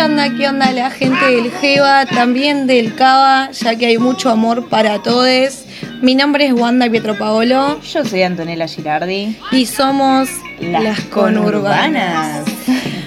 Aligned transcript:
¿Qué 0.00 0.06
onda? 0.06 0.34
¿Qué 0.34 0.48
onda 0.48 0.72
la 0.72 0.90
gente 0.90 1.26
del 1.26 1.50
Jeva? 1.50 2.06
También 2.06 2.66
del 2.66 2.94
Cava, 2.94 3.50
ya 3.50 3.76
que 3.76 3.84
hay 3.84 3.98
mucho 3.98 4.30
amor 4.30 4.70
para 4.70 5.02
todos. 5.02 5.66
Mi 6.00 6.14
nombre 6.14 6.46
es 6.46 6.54
Wanda 6.54 6.88
Pietropaolo 6.88 7.78
Yo 7.82 8.04
soy 8.06 8.22
Antonella 8.22 8.66
Girardi. 8.66 9.36
y 9.52 9.66
somos 9.66 10.30
Las, 10.58 10.82
las, 10.82 11.00
conurbanas. 11.02 12.46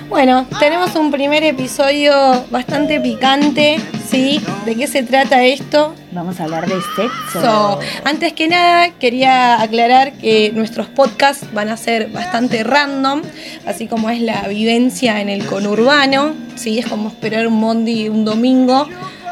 Bueno, 0.07 0.45
tenemos 0.59 0.95
un 0.95 1.09
primer 1.09 1.43
episodio 1.43 2.45
bastante 2.51 3.01
picante, 3.01 3.79
¿sí? 4.13 4.39
¿De 4.65 4.75
qué 4.75 4.85
se 4.85 5.01
trata 5.01 5.43
esto? 5.43 5.95
Vamos 6.11 6.39
a 6.39 6.43
hablar 6.43 6.67
de 6.67 6.75
sexo. 6.95 7.41
So, 7.41 7.79
antes 8.03 8.33
que 8.33 8.47
nada, 8.47 8.91
quería 8.91 9.59
aclarar 9.59 10.13
que 10.13 10.51
nuestros 10.53 10.87
podcasts 10.87 11.51
van 11.51 11.69
a 11.69 11.77
ser 11.77 12.09
bastante 12.09 12.63
random, 12.63 13.23
así 13.65 13.87
como 13.87 14.09
es 14.11 14.21
la 14.21 14.47
vivencia 14.47 15.19
en 15.19 15.29
el 15.29 15.45
conurbano, 15.47 16.33
¿sí? 16.55 16.77
Es 16.77 16.85
como 16.85 17.09
esperar 17.09 17.47
un 17.47 17.55
Mondi 17.55 18.07
un 18.09 18.23
domingo. 18.23 18.87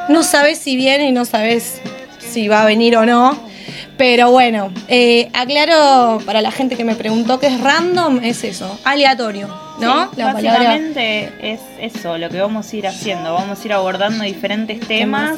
No 0.09 0.23
sabes 0.23 0.57
si 0.57 0.75
viene 0.75 1.09
y 1.09 1.11
no 1.11 1.25
sabes 1.25 1.79
si 2.19 2.47
va 2.47 2.63
a 2.63 2.65
venir 2.65 2.97
o 2.97 3.05
no. 3.05 3.37
Pero 3.97 4.31
bueno, 4.31 4.73
eh, 4.87 5.29
aclaro 5.33 6.19
para 6.25 6.41
la 6.41 6.51
gente 6.51 6.75
que 6.75 6.83
me 6.83 6.95
preguntó 6.95 7.39
qué 7.39 7.47
es 7.47 7.61
random, 7.61 8.23
es 8.23 8.43
eso, 8.43 8.79
aleatorio, 8.83 9.47
¿no? 9.81 10.11
Sí, 10.13 10.21
básicamente 10.21 11.31
es 11.41 11.59
eso, 11.79 12.17
lo 12.17 12.29
que 12.29 12.39
vamos 12.39 12.71
a 12.71 12.75
ir 12.75 12.87
haciendo. 12.87 13.33
Vamos 13.33 13.59
a 13.59 13.65
ir 13.65 13.73
abordando 13.73 14.23
diferentes 14.23 14.79
temas. 14.81 15.35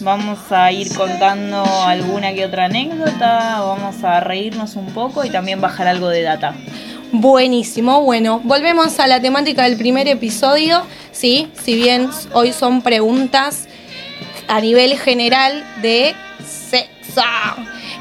Vamos 0.00 0.38
a 0.50 0.72
ir 0.72 0.94
contando 0.94 1.64
alguna 1.84 2.32
que 2.32 2.44
otra 2.44 2.66
anécdota, 2.66 3.60
vamos 3.60 4.02
a 4.02 4.20
reírnos 4.20 4.76
un 4.76 4.86
poco 4.86 5.24
y 5.24 5.30
también 5.30 5.60
bajar 5.60 5.86
algo 5.86 6.08
de 6.08 6.22
data. 6.22 6.54
Buenísimo, 7.12 8.02
bueno, 8.02 8.40
volvemos 8.42 8.98
a 8.98 9.06
la 9.06 9.20
temática 9.20 9.62
del 9.62 9.76
primer 9.76 10.08
episodio, 10.08 10.82
¿sí? 11.12 11.48
Si 11.62 11.74
bien 11.74 12.10
hoy 12.32 12.52
son 12.52 12.82
preguntas 12.82 13.68
a 14.48 14.60
nivel 14.60 14.98
general 14.98 15.64
de 15.82 16.14
sexo 16.44 17.22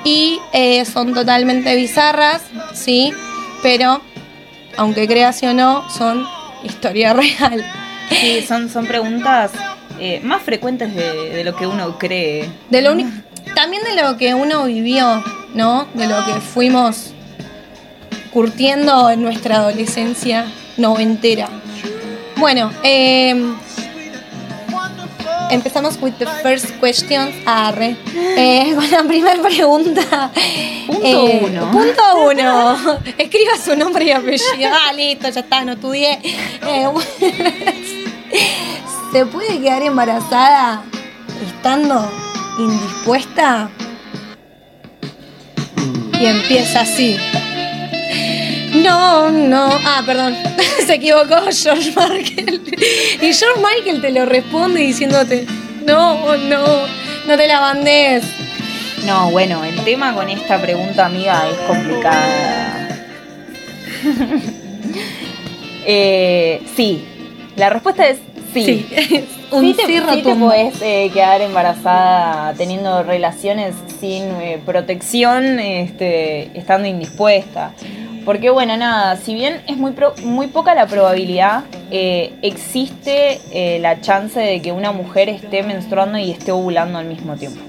y 0.04 0.40
eh, 0.54 0.86
son 0.86 1.14
totalmente 1.14 1.76
bizarras, 1.76 2.42
¿sí? 2.74 3.14
Pero, 3.62 4.02
aunque 4.78 5.08
creas 5.08 5.42
o 5.44 5.54
no, 5.54 5.90
son 5.90 6.26
historia 6.64 7.14
real. 7.14 7.66
Sí, 8.10 8.44
son, 8.48 8.70
son 8.70 8.86
preguntas 8.86 9.52
eh, 10.00 10.20
más 10.24 10.42
frecuentes 10.42 10.94
de, 10.94 11.30
de 11.30 11.44
lo 11.44 11.56
que 11.56 11.68
uno 11.68 11.98
cree. 11.98 12.50
De 12.70 12.82
lo 12.82 12.96
también 13.56 13.84
de 13.84 14.02
lo 14.02 14.18
que 14.18 14.34
uno 14.34 14.66
vivió, 14.66 15.24
¿no? 15.54 15.88
De 15.94 16.08
lo 16.08 16.24
que 16.26 16.34
fuimos 16.42 17.14
curtiendo 18.32 19.10
en 19.10 19.22
nuestra 19.22 19.58
adolescencia 19.58 20.46
noventera. 20.78 21.48
Bueno, 22.36 22.72
eh, 22.84 23.34
empezamos 25.52 26.00
with 26.02 26.18
the 26.18 26.26
first 26.42 26.72
question. 26.80 27.32
Arre. 27.46 27.96
Eh, 28.16 28.74
con 28.76 28.90
la 28.90 29.04
primera 29.04 29.42
pregunta. 29.42 30.32
Punto 30.88 31.04
Eh, 31.04 31.42
uno. 31.44 31.72
Punto 31.72 32.02
uno. 32.30 33.00
Escriba 33.18 33.58
su 33.58 33.76
nombre 33.76 34.06
y 34.06 34.12
apellido. 34.12 34.70
Ah, 34.72 34.94
listo, 34.94 35.30
ya 35.30 35.42
está, 35.42 35.64
no 35.66 35.74
estudié. 35.74 36.20
Eh, 36.24 36.88
¿Se 39.12 39.26
puede 39.26 39.60
quedar 39.62 39.82
embarazada 39.84 40.84
estando 41.46 42.10
indispuesta? 42.60 43.70
Y 46.20 46.26
empieza 46.26 46.82
así. 46.82 47.18
No, 48.84 49.32
no. 49.32 49.70
Ah, 49.86 50.04
perdón. 50.06 50.36
Se 50.86 50.96
equivocó 50.96 51.36
George 51.52 51.94
Michael. 51.96 52.62
Y 53.22 53.34
George 53.34 53.62
Michael 53.62 54.02
te 54.02 54.12
lo 54.12 54.26
responde 54.26 54.82
diciéndote, 54.82 55.46
no, 55.86 56.36
no, 56.38 56.66
no 57.28 57.38
te 57.38 57.48
la 57.48 57.60
bandes. 57.60 58.24
No, 59.06 59.30
bueno, 59.32 59.64
el 59.64 59.84
tema 59.84 60.14
con 60.14 60.30
esta 60.30 60.60
pregunta, 60.60 61.06
amiga, 61.06 61.48
es 61.50 61.58
complicada. 61.60 63.06
eh, 65.86 66.62
sí, 66.76 67.06
la 67.56 67.70
respuesta 67.70 68.08
es 68.08 68.18
sí. 68.54 68.88
Sí. 68.90 69.28
Un 69.52 69.64
sí 69.64 69.74
te, 69.76 69.86
sí 69.86 69.94
sí 69.94 70.00
te 70.00 70.06
rotundo. 70.06 70.48
podés 70.48 70.82
eh, 70.82 71.12
quedar 71.14 71.40
embarazada 71.42 72.54
teniendo 72.56 73.04
relaciones 73.04 73.76
sin 74.00 74.24
eh, 74.42 74.60
protección, 74.66 75.60
este, 75.60 76.58
estando 76.58 76.88
indispuesta. 76.88 77.74
Porque 78.26 78.50
bueno, 78.50 78.76
nada, 78.76 79.16
si 79.18 79.36
bien 79.36 79.62
es 79.68 79.78
muy, 79.78 79.92
pro- 79.92 80.16
muy 80.24 80.48
poca 80.48 80.74
la 80.74 80.88
probabilidad, 80.88 81.64
eh, 81.92 82.34
existe 82.42 83.40
eh, 83.52 83.78
la 83.80 84.02
chance 84.02 84.40
de 84.40 84.62
que 84.62 84.72
una 84.72 84.92
mujer 84.92 85.30
esté 85.30 85.62
menstruando 85.62 86.18
y 86.18 86.32
esté 86.32 86.52
ovulando 86.52 86.98
al 86.98 87.06
mismo 87.06 87.36
tiempo. 87.36 87.62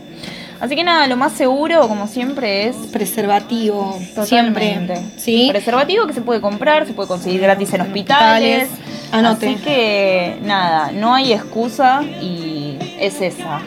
Así 0.59 0.75
que 0.75 0.83
nada, 0.85 1.07
lo 1.07 1.19
más 1.19 1.33
seguro, 1.35 1.87
como 1.87 2.07
siempre, 2.07 2.67
es 2.69 2.77
Preservativo. 2.91 3.99
Totalmente. 4.15 4.97
Siempre. 4.97 5.21
¿Sí? 5.21 5.49
Preservativo 5.51 6.07
que 6.07 6.15
se 6.15 6.23
puede 6.23 6.41
comprar, 6.41 6.87
se 6.87 6.95
puede 6.95 7.09
conseguir 7.09 7.43
gratis 7.43 7.75
en 7.75 7.83
hospitales. 7.83 8.69
Anote. 9.13 9.49
Así 9.51 9.57
que 9.57 10.39
nada, 10.43 10.91
no 10.93 11.15
hay 11.15 11.35
excusa 11.35 12.03
y 12.03 12.79
es 12.99 13.21
esa. 13.21 13.61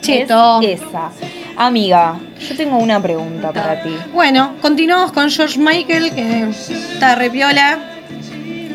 Cheto. 0.00 0.60
Es 0.62 0.80
esa. 0.80 1.10
Amiga, 1.56 2.18
yo 2.40 2.56
tengo 2.56 2.78
una 2.78 3.00
pregunta 3.00 3.52
para 3.52 3.82
ti. 3.82 3.96
Bueno, 4.12 4.54
continuamos 4.60 5.12
con 5.12 5.30
George 5.30 5.58
Michael, 5.58 6.12
que 6.12 6.48
está 6.50 7.14
repiola. 7.14 7.78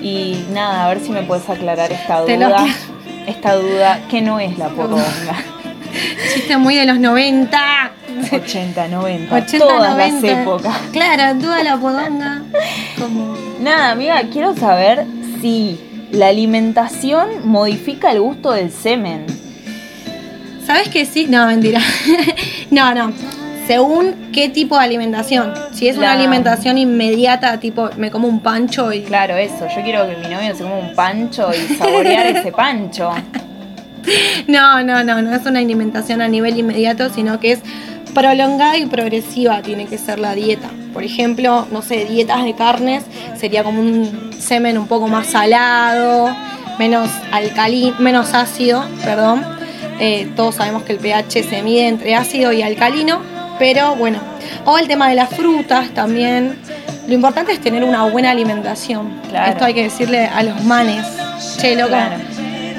Y 0.02 0.46
nada, 0.54 0.86
a 0.86 0.88
ver 0.90 1.02
si 1.02 1.10
me 1.12 1.24
puedes 1.24 1.50
aclarar 1.50 1.92
esta 1.92 2.22
duda. 2.22 2.66
Esta 3.28 3.56
duda 3.56 4.00
que 4.10 4.22
no 4.22 4.40
es 4.40 4.58
la 4.58 4.70
poronga. 4.70 5.04
Chiste 6.34 6.58
muy 6.58 6.76
de 6.76 6.86
los 6.86 7.00
90. 7.00 7.92
80, 8.32 8.88
90, 8.88 9.36
80, 9.36 9.58
todas 9.58 9.92
90. 9.92 10.28
las 10.28 10.40
épocas. 10.40 10.78
Claro, 10.92 11.40
toda 11.40 11.64
la 11.64 11.78
podonga. 11.78 12.42
Como... 12.98 13.36
Nada, 13.60 13.92
amiga, 13.92 14.24
quiero 14.32 14.56
saber 14.56 15.06
si 15.42 16.08
la 16.12 16.28
alimentación 16.28 17.48
modifica 17.48 18.12
el 18.12 18.22
gusto 18.22 18.52
del 18.52 18.72
semen. 18.72 19.26
¿Sabes 20.70 20.90
que 20.90 21.04
sí? 21.04 21.26
No, 21.28 21.48
mentira. 21.48 21.82
no, 22.70 22.94
no. 22.94 23.12
Según 23.66 24.30
qué 24.32 24.50
tipo 24.50 24.78
de 24.78 24.84
alimentación. 24.84 25.52
Si 25.74 25.88
es 25.88 25.98
una 25.98 26.14
La- 26.14 26.20
alimentación 26.20 26.78
inmediata, 26.78 27.60
tipo 27.60 27.90
me 27.98 28.12
como 28.12 28.28
un 28.28 28.40
pancho 28.40 28.94
y. 28.94 29.02
Claro, 29.02 29.36
eso. 29.36 29.66
Yo 29.76 29.82
quiero 29.82 30.08
que 30.08 30.16
mi 30.18 30.28
novio 30.32 30.56
se 30.56 30.62
coma 30.62 30.76
un 30.76 30.94
pancho 30.94 31.50
y 31.52 31.74
saborear 31.76 32.28
ese 32.28 32.52
pancho. 32.52 33.10
No, 34.48 34.82
no, 34.82 35.04
no, 35.04 35.22
no 35.22 35.36
es 35.36 35.46
una 35.46 35.60
alimentación 35.60 36.22
a 36.22 36.28
nivel 36.28 36.58
inmediato, 36.58 37.10
sino 37.14 37.40
que 37.40 37.52
es 37.52 37.60
prolongada 38.16 38.78
y 38.78 38.86
progresiva 38.88 39.62
tiene 39.62 39.86
que 39.86 39.98
ser 39.98 40.20
la 40.20 40.34
dieta. 40.34 40.70
Por 40.94 41.04
ejemplo, 41.04 41.68
no 41.72 41.82
sé, 41.82 42.06
dietas 42.06 42.44
de 42.44 42.56
carnes 42.56 43.04
sería 43.38 43.64
como 43.64 43.82
un 43.82 44.32
semen 44.40 44.78
un 44.78 44.88
poco 44.88 45.08
más 45.08 45.28
salado, 45.28 46.34
menos 46.80 47.10
alcalino, 47.32 47.96
menos 48.00 48.34
ácido, 48.34 48.84
perdón. 49.04 49.44
Eh, 50.00 50.32
todos 50.36 50.56
sabemos 50.56 50.84
que 50.84 50.94
el 50.94 51.00
pH 51.00 51.44
se 51.44 51.62
mide 51.62 51.88
entre 51.88 52.16
ácido 52.16 52.54
y 52.54 52.62
alcalino, 52.62 53.22
pero 53.58 53.96
bueno. 53.96 54.20
O 54.66 54.78
el 54.78 54.88
tema 54.88 55.10
de 55.10 55.16
las 55.16 55.30
frutas 55.30 55.90
también. 55.92 56.58
Lo 57.08 57.14
importante 57.16 57.52
es 57.52 57.60
tener 57.60 57.84
una 57.84 58.06
buena 58.06 58.32
alimentación. 58.32 59.20
Claro. 59.30 59.52
Esto 59.52 59.66
hay 59.66 59.74
que 59.74 59.84
decirle 59.84 60.28
a 60.28 60.44
los 60.44 60.64
manes. 60.64 61.06
Che, 61.58 61.76
loco. 61.76 61.90
Claro. 61.90 62.16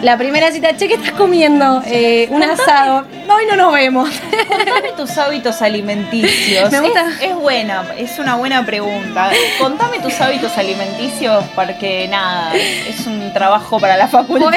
La 0.02 0.16
primera 0.16 0.50
cita, 0.50 0.74
che, 0.76 0.88
¿qué 0.88 0.94
estás 0.94 1.12
comiendo? 1.12 1.82
Eh, 1.86 2.26
un 2.30 2.42
asado. 2.42 3.06
No, 3.26 3.34
hoy 3.36 3.44
no 3.46 3.56
nos 3.56 3.72
vemos. 3.74 4.08
Contame 4.48 4.92
tus 4.96 5.18
hábitos 5.18 5.60
alimenticios. 5.60 6.70
Me 6.72 6.80
gusta. 6.80 7.06
Es, 7.20 7.30
es 7.30 7.34
buena, 7.34 7.84
es 7.98 8.18
una 8.18 8.36
buena 8.36 8.64
pregunta. 8.64 9.30
Contame 9.60 9.98
tus 10.00 10.18
hábitos 10.22 10.56
alimenticios 10.56 11.44
porque 11.54 12.08
nada, 12.08 12.54
es 12.56 13.06
un 13.06 13.30
trabajo 13.34 13.78
para 13.78 13.98
la 13.98 14.08
facultad. 14.08 14.50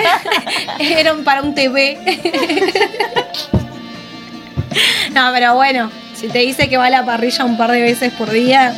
Era 0.79 1.13
para 1.25 1.41
un 1.41 1.53
TV. 1.53 1.97
No, 5.13 5.29
pero 5.33 5.55
bueno, 5.55 5.91
si 6.15 6.29
te 6.29 6.39
dice 6.39 6.69
que 6.69 6.77
va 6.77 6.85
a 6.85 6.89
la 6.89 7.05
parrilla 7.05 7.43
un 7.43 7.57
par 7.57 7.71
de 7.71 7.81
veces 7.81 8.13
por 8.13 8.29
día, 8.31 8.73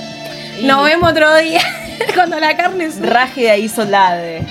Y- 0.59 0.65
nos 0.65 0.83
vemos 0.83 1.11
otro 1.11 1.33
día. 1.37 1.61
Cuando 2.15 2.39
la 2.39 2.57
carne 2.57 2.85
es. 2.85 2.99
Raje 2.99 3.41
de 3.43 3.51
ahí 3.51 3.69
soldade. 3.69 4.41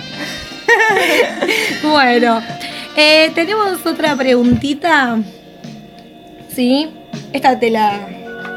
Bueno, 1.83 2.41
eh, 2.97 3.31
tenemos 3.35 3.85
otra 3.85 4.15
preguntita. 4.17 5.19
Sí, 6.55 6.89
esta 7.33 7.59
te 7.59 7.71
la, 7.71 8.07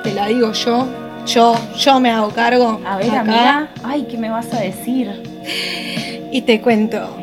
te 0.04 0.14
la 0.14 0.28
digo 0.28 0.52
yo. 0.54 0.88
Yo, 1.26 1.56
yo 1.78 2.00
me 2.00 2.10
hago 2.12 2.30
cargo. 2.30 2.80
A 2.86 2.98
ver, 2.98 3.10
acá. 3.10 3.20
amiga. 3.20 3.68
Ay, 3.84 4.08
¿qué 4.10 4.18
me 4.18 4.30
vas 4.30 4.52
a 4.54 4.62
decir? 4.62 5.12
Y 6.32 6.42
te 6.42 6.62
cuento. 6.62 7.18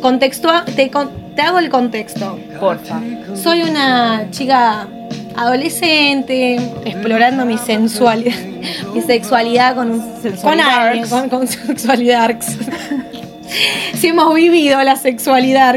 Contextua- 0.00 0.64
te, 0.64 0.90
te 1.36 1.42
hago 1.42 1.58
el 1.58 1.68
contexto. 1.68 2.38
Porfa. 2.58 3.00
Soy 3.34 3.62
una 3.62 4.28
chica 4.30 4.86
adolescente, 5.36 6.54
explorando 6.84 7.44
mi 7.44 7.58
sensualidad, 7.58 8.36
mi 8.94 9.02
sexualidad 9.02 9.74
con, 9.74 9.90
un- 9.90 10.12
con 10.40 10.60
alguien, 10.60 11.08
con, 11.08 11.28
con 11.28 11.46
sexualidad. 11.48 12.38
si 13.94 14.08
hemos 14.08 14.34
vivido 14.34 14.82
la 14.82 14.96
sexualidad. 14.96 15.76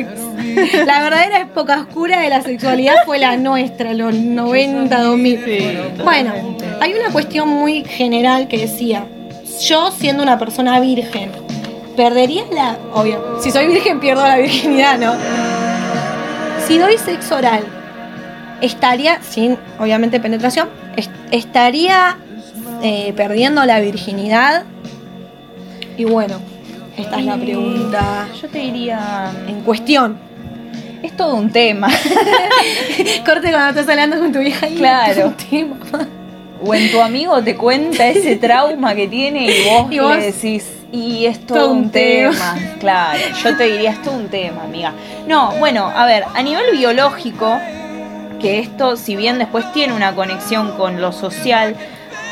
La 0.85 1.01
verdadera 1.01 1.41
época 1.41 1.81
oscura 1.81 2.21
de 2.21 2.29
la 2.29 2.41
sexualidad 2.41 2.95
fue 3.05 3.19
la 3.19 3.37
nuestra, 3.37 3.93
los 3.93 4.13
90, 4.13 5.01
2000. 5.01 6.03
bueno, 6.03 6.33
hay 6.81 6.93
una 6.93 7.11
cuestión 7.11 7.49
muy 7.49 7.83
general 7.83 8.47
que 8.47 8.57
decía, 8.57 9.05
yo 9.61 9.91
siendo 9.91 10.23
una 10.23 10.37
persona 10.39 10.79
virgen, 10.79 11.31
perdería 11.95 12.43
la... 12.51 12.77
Obvio, 12.93 13.39
si 13.41 13.51
soy 13.51 13.67
virgen 13.67 13.99
pierdo 13.99 14.23
la 14.23 14.37
virginidad, 14.37 14.97
¿no? 14.97 15.13
Si 16.67 16.77
doy 16.77 16.97
sexo 16.97 17.35
oral, 17.35 17.63
estaría, 18.61 19.21
sin 19.21 19.57
obviamente 19.79 20.19
penetración, 20.19 20.69
estaría 21.31 22.17
eh, 22.83 23.13
perdiendo 23.15 23.65
la 23.65 23.79
virginidad. 23.79 24.63
Y 25.97 26.05
bueno, 26.05 26.39
esta 26.97 27.19
es 27.19 27.25
la 27.25 27.37
pregunta. 27.37 28.27
Yo 28.41 28.47
te 28.49 28.59
diría. 28.59 29.31
En 29.47 29.61
cuestión. 29.61 30.17
Es 31.03 31.15
todo 31.15 31.35
un 31.35 31.51
tema. 31.51 31.89
Corte 33.25 33.51
cuando 33.51 33.69
estás 33.69 33.87
hablando 33.87 34.17
con 34.17 34.31
tu 34.31 34.39
hija. 34.39 34.67
Claro. 34.75 35.33
O 36.59 36.73
en 36.73 36.91
tu 36.91 36.99
amigo 37.01 37.41
te 37.43 37.55
cuenta 37.55 38.07
ese 38.07 38.35
trauma 38.35 38.95
que 38.95 39.07
tiene 39.07 39.45
y 39.45 39.99
vos, 39.99 40.17
le 40.17 40.31
decís, 40.31 40.65
y 40.91 41.27
es 41.27 41.45
todo, 41.45 41.71
un 41.71 41.91
tema. 41.91 42.57
Claro, 42.79 43.19
yo 43.43 43.55
te 43.55 43.65
diría, 43.65 43.91
es 43.91 44.01
todo 44.01 44.15
un 44.15 44.27
tema, 44.27 44.63
amiga. 44.63 44.91
No, 45.27 45.51
bueno, 45.59 45.91
a 45.95 46.07
ver, 46.07 46.23
a 46.33 46.41
nivel 46.41 46.75
biológico, 46.75 47.59
que 48.39 48.57
esto, 48.57 48.97
si 48.97 49.15
bien 49.15 49.37
después 49.37 49.71
tiene 49.71 49.93
una 49.93 50.15
conexión 50.15 50.71
con 50.71 50.99
lo 50.99 51.11
social, 51.11 51.75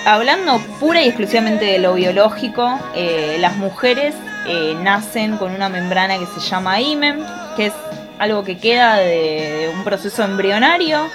hablando 0.07 0.59
pura 0.79 1.03
y 1.03 1.07
exclusivamente 1.07 1.65
de 1.65 1.77
lo 1.77 1.93
biológico, 1.93 2.79
eh, 2.95 3.37
las 3.39 3.57
mujeres 3.57 4.15
eh, 4.45 4.75
nacen 4.81 5.37
con 5.37 5.53
una 5.53 5.69
membrana 5.69 6.17
que 6.17 6.25
se 6.25 6.39
llama 6.39 6.79
imen, 6.79 7.23
que 7.55 7.67
es 7.67 7.73
algo 8.19 8.43
que 8.43 8.57
queda 8.57 8.97
de 8.97 9.71
un 9.75 9.83
proceso 9.83 10.23
embrionario. 10.23 11.09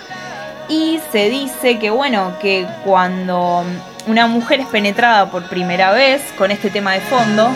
Y 0.69 1.00
se 1.11 1.29
dice 1.29 1.79
que, 1.79 1.91
bueno, 1.91 2.32
que 2.41 2.67
cuando 2.85 3.65
una 4.06 4.27
mujer 4.27 4.61
es 4.61 4.67
penetrada 4.67 5.31
por 5.31 5.49
primera 5.49 5.91
vez 5.93 6.23
con 6.38 6.50
este 6.50 6.71
tema 6.71 6.93
de 6.93 7.00
fondo. 7.00 7.50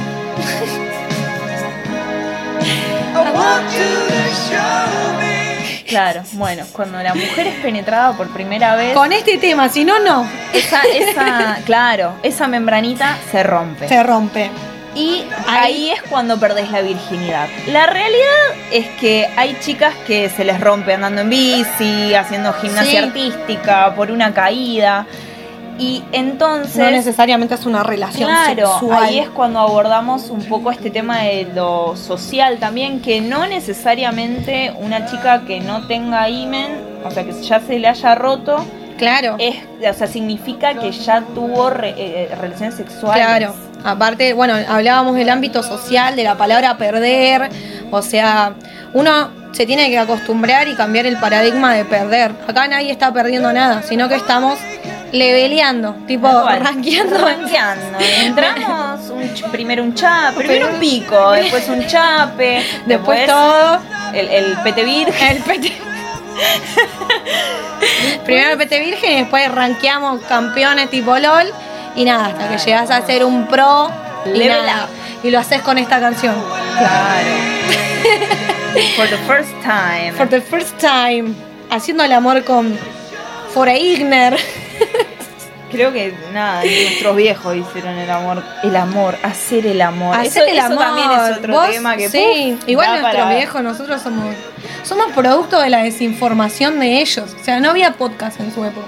Claro, 5.87 6.23
bueno, 6.33 6.65
cuando 6.73 7.01
la 7.01 7.15
mujer 7.15 7.47
es 7.47 7.61
penetrada 7.61 8.17
por 8.17 8.29
primera 8.33 8.75
vez. 8.75 8.95
Con 8.95 9.13
este 9.13 9.39
tema, 9.39 9.69
si 9.69 9.85
no, 9.85 10.01
no. 10.01 10.27
Esa, 10.53 10.83
esa, 10.83 11.59
claro, 11.65 12.15
esa 12.25 12.49
membranita 12.49 13.17
se 13.31 13.45
rompe. 13.45 13.87
Se 13.87 14.03
rompe. 14.03 14.51
Y 14.95 15.25
ahí 15.49 15.91
es 15.91 16.03
cuando 16.03 16.39
perdés 16.39 16.71
la 16.71 16.83
virginidad. 16.83 17.49
La 17.67 17.87
realidad 17.87 18.55
es 18.71 18.87
que 19.01 19.29
hay 19.37 19.57
chicas 19.61 19.95
que 20.07 20.29
se 20.29 20.45
les 20.45 20.61
rompe 20.61 20.95
andando 20.95 21.23
en 21.23 21.31
bici, 21.31 22.15
haciendo 22.15 22.53
gimnasia 22.53 23.05
artística, 23.05 23.95
por 23.95 24.11
una 24.11 24.33
caída. 24.33 25.07
Y 25.79 26.05
entonces. 26.13 26.77
No 26.77 26.91
necesariamente 26.91 27.55
es 27.55 27.67
una 27.67 27.83
relación 27.83 28.31
claro, 28.31 28.79
Ahí 28.93 29.19
es 29.19 29.29
cuando 29.29 29.59
abordamos 29.59 30.31
un 30.31 30.45
poco 30.45 30.71
este 30.71 30.91
tema 30.91 31.23
de 31.23 31.49
lo 31.53 31.97
social 31.97 32.59
también, 32.59 33.03
que 33.03 33.21
no 33.21 33.47
necesariamente 33.47 34.73
una 34.79 35.07
chica 35.07 35.45
que 35.45 35.61
no 35.61 35.87
tenga 35.89 36.29
imen, 36.29 37.01
o 37.05 37.11
sea, 37.11 37.25
que 37.25 37.33
ya 37.33 37.61
se 37.61 37.79
le 37.79 37.89
haya 37.89 38.15
roto. 38.15 38.65
Claro. 38.99 39.37
Es, 39.39 39.57
o 39.89 39.95
sea, 39.95 40.07
significa 40.07 40.75
que 40.75 40.91
ya 40.93 41.23
tuvo 41.35 41.71
eh, 41.83 42.31
relaciones 42.41 42.77
sexuales. 42.77 43.25
Claro. 43.25 43.55
Aparte, 43.85 44.33
bueno, 44.33 44.55
hablábamos 44.69 45.15
del 45.15 45.29
ámbito 45.29 45.63
social, 45.63 46.17
de 46.17 46.25
la 46.25 46.37
palabra 46.37 46.79
perder, 46.79 47.51
o 47.91 48.01
sea, 48.01 48.55
uno 48.95 49.29
se 49.53 49.67
tiene 49.67 49.91
que 49.91 49.99
acostumbrar 49.99 50.69
y 50.69 50.75
cambiar 50.75 51.07
el 51.07 51.19
paradigma 51.19 51.75
de 51.75 51.85
perder. 51.85 52.33
Acá 52.49 52.67
nadie 52.67 52.91
está 52.91 53.13
perdiendo 53.13 53.53
nada, 53.53 53.83
sino 53.83 54.09
que 54.09 54.15
estamos 54.15 54.59
leveleando, 55.13 55.95
tipo 56.07 56.29
rankeando. 56.29 57.19
Rankeando. 57.19 57.99
Entramos 58.23 59.01
primero 59.53 59.83
un 59.83 59.95
chape, 59.95 60.39
primero 60.39 60.71
un 60.73 60.81
pico, 60.81 61.31
después 61.33 61.69
un 61.69 61.87
chape, 61.87 62.63
después, 62.87 63.27
todo. 63.27 63.81
El, 64.15 64.29
el 64.29 64.57
pete 64.65 64.85
virgen. 64.85 65.37
El 65.37 65.43
pete 65.43 65.73
Primero 68.25 68.57
pete 68.59 68.81
virgen 68.81 69.13
y 69.13 69.17
después 69.21 69.51
rankeamos 69.51 70.23
campeones 70.23 70.91
tipo 70.91 71.17
LOL 71.19 71.53
y 71.97 72.05
nada, 72.05 72.27
hasta 72.27 72.49
que 72.49 72.59
llegas 72.59 72.91
a 72.91 73.05
ser 73.07 73.25
un 73.25 73.47
pro 73.47 73.91
y, 74.27 74.39
nada, 74.47 74.89
y 75.23 75.31
lo 75.31 75.39
haces 75.39 75.63
con 75.63 75.79
esta 75.79 76.01
canción. 76.01 76.35
Claro. 76.79 77.29
For 78.97 79.09
the 79.09 79.19
first 79.19 79.53
time. 79.63 80.13
For 80.17 80.29
the 80.29 80.41
first 80.41 80.77
time. 80.79 81.35
Haciendo 81.71 82.05
el 82.05 82.13
amor 82.13 82.43
con 82.45 82.77
Foreigner. 83.53 84.37
Creo 85.75 85.93
que 85.93 86.15
nada, 86.33 86.63
nuestros 86.65 87.17
viejos 87.17 87.57
hicieron 87.57 87.99
el 87.99 88.11
amor, 88.11 88.43
el 88.63 88.77
amor, 88.77 89.17
hacer 89.23 89.67
el 89.67 89.81
amor. 89.81 90.17
Hacer 90.17 90.49
el 90.49 90.59
amor. 90.59 90.79
también 90.79 91.11
es 91.11 91.39
otro 91.39 91.63
tema 91.71 91.97
que 91.97 92.09
sí, 92.09 92.59
igual 92.67 93.01
nuestros 93.01 93.29
viejos, 93.29 93.63
nosotros 93.63 94.01
somos 94.03 94.35
somos 94.85 95.13
producto 95.13 95.61
de 95.61 95.71
la 95.71 95.83
desinformación 95.83 96.79
de 96.79 97.01
ellos. 97.01 97.35
O 97.41 97.45
sea, 97.45 97.61
no 97.61 97.71
había 97.71 97.93
podcast 97.93 98.39
en 98.41 98.53
su 98.53 98.65
época. 98.65 98.87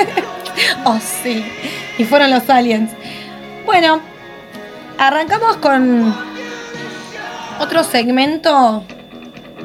oh, 0.84 0.98
sí. 1.22 1.44
Y 1.96 2.04
fueron 2.04 2.30
los 2.30 2.48
aliens. 2.50 2.90
Bueno, 3.64 4.00
arrancamos 4.98 5.56
con 5.56 6.14
otro 7.58 7.84
segmento. 7.84 8.84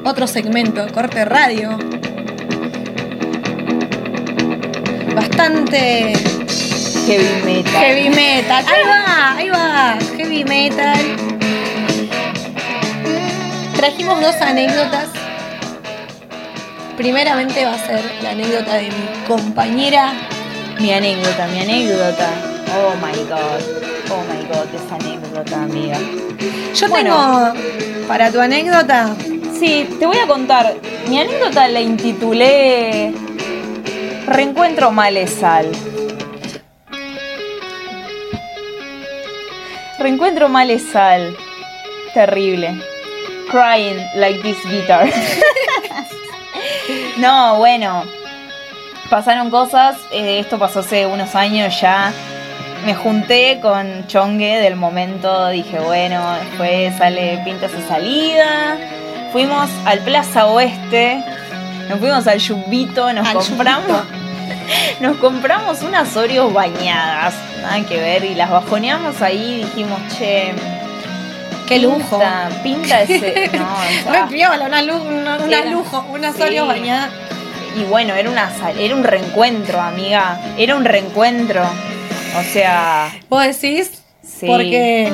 Otro 0.05 0.27
segmento, 0.27 0.87
corte 0.93 1.23
radio. 1.25 1.77
Bastante. 5.15 6.13
Heavy 7.05 7.41
metal. 7.43 7.73
Heavy 7.73 8.09
metal. 8.09 8.65
Ahí 8.67 8.83
va, 8.87 9.35
ahí 9.37 9.49
va. 9.49 9.97
Heavy 10.17 10.43
metal. 10.43 11.15
Trajimos 13.75 14.21
dos 14.21 14.35
anécdotas 14.41 15.09
primeramente 16.95 17.65
va 17.65 17.73
a 17.73 17.77
ser 17.77 18.01
la 18.21 18.31
anécdota 18.31 18.75
de 18.75 18.83
mi 18.83 19.25
compañera. 19.27 20.13
Mi 20.79 20.91
anécdota, 20.93 21.47
mi 21.47 21.59
anécdota. 21.59 22.29
Oh 22.75 22.93
my 22.95 23.17
god. 23.25 23.61
Oh 24.09 24.23
my 24.29 24.43
god, 24.47 24.67
esa 24.73 24.95
anécdota, 24.95 25.63
amiga. 25.63 25.97
Yo 26.73 26.89
tengo 26.89 27.53
para 28.07 28.31
tu 28.31 28.39
anécdota. 28.39 29.15
Sí, 29.59 29.87
te 29.99 30.05
voy 30.05 30.17
a 30.17 30.27
contar. 30.27 30.75
Mi 31.07 31.19
anécdota 31.19 31.67
la 31.67 31.81
intitulé 31.81 33.13
Reencuentro 34.27 34.91
Malesal. 34.91 35.71
Reencuentro 39.99 40.49
Malesal. 40.49 41.35
Terrible. 42.13 42.81
Crying 43.49 43.99
like 44.15 44.41
this 44.41 44.57
guitar. 44.65 45.09
No, 47.17 47.57
bueno. 47.57 48.03
Pasaron 49.09 49.49
cosas. 49.49 49.95
Eh, 50.11 50.39
esto 50.39 50.57
pasó 50.57 50.79
hace 50.79 51.05
unos 51.05 51.35
años 51.35 51.79
ya. 51.79 52.11
Me 52.85 52.95
junté 52.95 53.59
con 53.61 54.07
Chongue 54.07 54.57
del 54.59 54.75
momento. 54.75 55.47
Dije, 55.49 55.79
bueno, 55.79 56.21
después 56.43 56.97
sale 56.97 57.39
Pinta 57.45 57.69
su 57.69 57.79
salida. 57.87 58.77
Fuimos 59.31 59.69
al 59.85 59.99
Plaza 59.99 60.47
Oeste. 60.47 61.23
Nos 61.89 61.99
fuimos 61.99 62.27
al 62.27 62.39
Yumbito. 62.39 63.11
Nos 63.13 63.27
compramos. 63.29 64.01
Nos 65.01 65.17
compramos 65.17 65.81
unas 65.81 66.15
Oreos 66.15 66.53
bañadas. 66.53 67.33
Nada 67.61 67.85
que 67.85 67.99
ver. 67.99 68.23
Y 68.23 68.35
las 68.35 68.49
bajoneamos 68.49 69.21
ahí. 69.21 69.61
Y 69.61 69.63
dijimos, 69.65 69.99
che 70.17 70.53
Qué 71.67 71.79
lujo. 71.79 72.21
Pinta 72.63 73.01
ese. 73.01 73.51
No, 74.07 74.29
piola, 74.29 74.65
una, 74.65 74.83
una, 74.83 75.65
lujo, 75.65 76.05
una 76.11 76.33
sí. 76.33 76.39
bañada. 76.39 77.09
Y 77.75 77.83
bueno, 77.85 78.13
era, 78.13 78.29
una, 78.29 78.51
era 78.77 78.95
un 78.95 79.03
reencuentro, 79.03 79.79
amiga. 79.79 80.39
Era 80.57 80.75
un 80.75 80.85
reencuentro. 80.85 81.63
O 81.63 82.43
sea. 82.43 83.11
¿Vos 83.29 83.43
decís? 83.43 84.03
Sí. 84.21 84.45
Porque. 84.45 85.11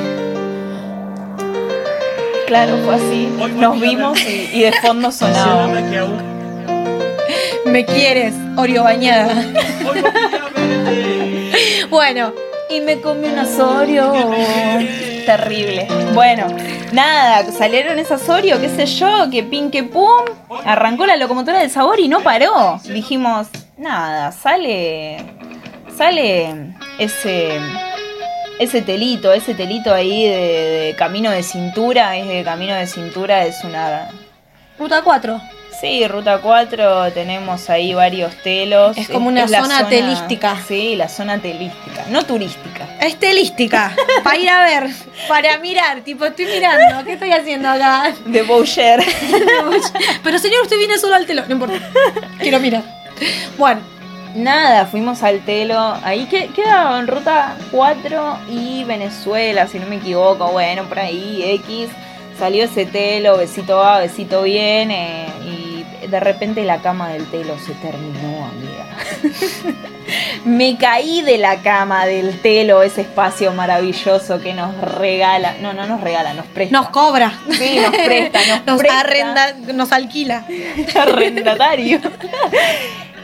Claro, 2.48 2.78
fue 2.84 2.96
así. 2.96 3.30
Nos 3.56 3.80
vimos 3.80 4.20
y, 4.22 4.62
de 4.62 4.74
fondo 4.82 5.12
sonaba. 5.12 5.68
Me 7.66 7.86
quieres, 7.86 8.34
Oreo 8.58 8.84
bañada. 8.84 9.46
bueno. 11.90 12.34
Y 12.70 12.82
me 12.82 13.02
comí 13.02 13.28
una 13.28 13.48
Oreo 13.58 14.14
terrible. 15.26 15.88
Bueno, 16.14 16.46
nada, 16.92 17.52
salieron 17.52 17.98
esas 17.98 18.28
Oreo, 18.30 18.62
qué 18.62 18.70
sé 18.70 18.86
yo, 18.86 19.30
que 19.32 19.42
pin 19.44 19.72
que 19.72 19.84
pum, 19.84 20.26
arrancó 20.66 21.08
la 21.08 21.18
locomotora 21.18 21.60
del 21.60 21.72
sabor 21.72 22.00
y 22.00 22.08
no 22.08 22.22
paró. 22.22 22.80
Dijimos, 22.84 23.48
nada, 23.76 24.32
sale, 24.32 25.18
sale 25.98 26.76
ese, 27.00 27.60
ese 28.60 28.82
telito, 28.84 29.34
ese 29.34 29.56
telito 29.56 29.92
ahí 29.92 30.28
de, 30.28 30.38
de 30.38 30.96
camino 30.96 31.32
de 31.32 31.42
cintura, 31.42 32.18
es 32.18 32.28
de 32.28 32.44
camino 32.44 32.76
de 32.76 32.86
cintura, 32.86 33.46
es 33.46 33.64
una... 33.64 34.10
Ruta 34.78 35.02
4. 35.02 35.42
Sí, 35.80 36.06
Ruta 36.08 36.40
4, 36.40 37.14
tenemos 37.14 37.70
ahí 37.70 37.94
varios 37.94 38.36
telos. 38.44 38.98
Es 38.98 39.08
como 39.08 39.30
una 39.30 39.48
zona 39.48 39.88
telística. 39.88 40.58
Sí, 40.68 40.96
la 40.98 41.08
zona 41.08 41.40
telística, 41.40 42.04
no 42.10 42.24
turística. 42.24 42.86
Estelística. 43.00 43.96
para 44.24 44.38
ir 44.38 44.50
a 44.50 44.64
ver. 44.66 44.90
Para 45.30 45.58
mirar. 45.60 46.02
Tipo, 46.02 46.26
estoy 46.26 46.48
mirando. 46.48 47.06
¿Qué 47.06 47.14
estoy 47.14 47.32
haciendo 47.32 47.70
acá? 47.70 48.12
De 48.26 48.42
Boucher. 48.42 49.02
Pero 50.24 50.38
señor, 50.40 50.64
usted 50.64 50.78
viene 50.78 50.98
solo 50.98 51.16
al 51.16 51.26
telo. 51.26 51.44
No 51.48 51.54
importa. 51.54 51.80
Quiero 52.40 52.60
mirar. 52.60 52.84
Bueno. 53.58 53.82
Nada, 54.36 54.86
fuimos 54.86 55.24
al 55.24 55.40
telo. 55.44 55.98
Ahí 56.04 56.26
que- 56.28 56.48
queda 56.50 57.00
en 57.00 57.08
ruta 57.08 57.56
4 57.72 58.38
y 58.50 58.84
Venezuela, 58.84 59.68
si 59.68 59.80
no 59.80 59.88
me 59.88 59.96
equivoco. 59.96 60.52
Bueno, 60.52 60.84
por 60.84 61.00
ahí, 61.00 61.42
X. 61.66 61.90
Salió 62.38 62.64
ese 62.66 62.86
telo, 62.86 63.38
besito 63.38 63.78
va, 63.78 64.00
besito 64.00 64.44
viene. 64.44 65.26
De 66.10 66.20
repente 66.20 66.64
la 66.64 66.80
cama 66.80 67.10
del 67.10 67.26
telo 67.30 67.58
se 67.60 67.74
terminó, 67.74 68.46
amiga. 68.46 68.86
me 70.46 70.78
caí 70.78 71.22
de 71.22 71.38
la 71.38 71.58
cama 71.62 72.06
del 72.06 72.40
telo, 72.42 72.82
ese 72.82 73.02
espacio 73.02 73.52
maravilloso 73.54 74.40
que 74.42 74.54
nos 74.54 74.76
regala. 74.80 75.56
No, 75.62 75.74
no 75.74 75.86
nos 75.86 76.02
regala, 76.02 76.34
nos 76.34 76.46
presta. 76.48 76.78
Nos 76.78 76.90
cobra. 76.90 77.34
Sí, 77.52 77.80
nos 77.80 77.96
presta, 77.96 78.40
nos 78.66 78.78
presta. 78.80 79.00
arrenda, 79.00 79.54
nos 79.74 79.92
alquila. 79.92 80.46
arrendatario. 80.96 82.00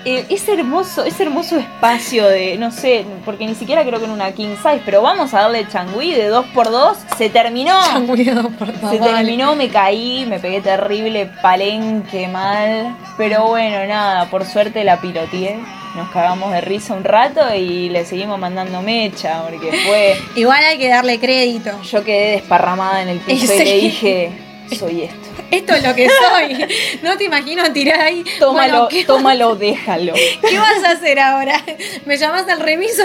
Eh, 0.06 0.24
ese 0.30 0.54
hermoso, 0.54 1.04
ese 1.04 1.24
hermoso 1.24 1.58
espacio 1.58 2.28
de, 2.28 2.58
no 2.58 2.70
sé, 2.72 3.04
porque 3.26 3.48
ni 3.48 3.56
siquiera 3.56 3.84
creo 3.84 3.98
que 3.98 4.06
en 4.06 4.12
una 4.12 4.32
king 4.34 4.56
size, 4.56 4.82
pero 4.86 5.02
vamos 5.02 5.34
a 5.34 5.42
darle 5.42 5.68
changüí 5.68 6.14
de 6.14 6.32
2x2, 6.32 6.96
se 7.18 7.30
terminó. 7.32 7.74
Changuido, 7.84 8.50
por 8.52 8.72
favor. 8.74 8.98
Se 8.98 9.04
terminó, 9.04 9.56
me 9.56 9.70
caí, 9.70 10.28
me 10.28 10.40
pegué 10.40 10.62
terrible, 10.62 11.32
palenque 11.42 12.28
mal. 12.28 12.96
Pero 13.18 13.48
bueno, 13.48 13.84
nada, 13.88 14.30
por 14.30 14.46
suerte 14.46 14.84
la 14.84 15.02
piloteé. 15.02 15.58
Nos 15.96 16.10
cagamos 16.10 16.52
de 16.52 16.62
risa 16.62 16.94
un 16.94 17.04
rato 17.04 17.42
y 17.56 17.90
le 17.90 18.06
seguimos 18.06 18.38
mandando 18.38 18.82
mecha, 18.84 19.42
porque 19.44 19.72
fue. 19.88 20.18
Igual 20.36 20.64
hay 20.66 20.78
que 20.78 20.90
darle 20.90 21.20
crédito. 21.20 21.72
Yo 21.82 22.04
quedé 22.04 22.32
desparramada 22.32 23.02
en 23.02 23.08
el 23.10 23.20
piso 23.20 23.54
y 23.54 23.58
le 23.58 23.78
dije, 23.78 24.32
soy 24.78 25.04
esto. 25.04 25.30
Esto 25.52 25.76
es 25.76 25.84
lo 25.84 25.94
que 25.96 26.08
soy. 26.10 26.66
No 27.04 27.18
te 27.18 27.26
imagino 27.26 27.72
tirar 27.72 28.02
ahí. 28.02 28.24
Tómalo, 28.40 28.72
Bueno, 28.74 28.88
¿qué, 28.90 29.06
tómalo, 29.06 29.56
déjalo. 29.56 30.14
¿Qué 30.14 30.58
vas 30.58 30.84
a 30.84 30.92
hacer 30.92 31.20
ahora? 31.20 31.62
¿Me 32.06 32.18
llamas 32.18 32.48
al 32.50 32.60
remiso? 32.60 33.04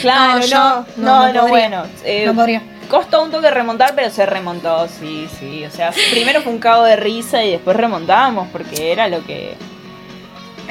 Claro, 0.00 0.40
no, 0.40 0.46
yo 0.46 0.58
no, 0.96 1.32
no, 1.32 1.40
podría. 1.40 1.42
bueno. 1.42 1.86
eh, 2.04 2.24
No 2.26 2.34
podría. 2.34 2.62
Costó 2.88 3.22
un 3.22 3.30
toque 3.30 3.50
remontar, 3.50 3.94
pero 3.94 4.10
se 4.10 4.26
remontó, 4.26 4.86
sí, 4.88 5.26
sí. 5.40 5.64
O 5.64 5.70
sea, 5.70 5.92
primero 6.10 6.42
fue 6.42 6.52
un 6.52 6.58
cago 6.58 6.84
de 6.84 6.96
risa 6.96 7.42
y 7.42 7.50
después 7.52 7.76
remontábamos 7.76 8.48
porque 8.52 8.92
era 8.92 9.08
lo 9.08 9.24
que. 9.24 9.54